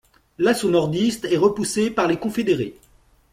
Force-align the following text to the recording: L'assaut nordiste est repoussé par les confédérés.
L'assaut 0.39 0.71
nordiste 0.71 1.25
est 1.25 1.37
repoussé 1.37 1.91
par 1.91 2.07
les 2.07 2.17
confédérés. 2.17 2.73